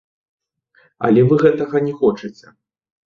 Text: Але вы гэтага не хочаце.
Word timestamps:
Але 1.07 1.21
вы 1.31 1.35
гэтага 1.43 1.77
не 1.89 1.93
хочаце. 2.01 2.47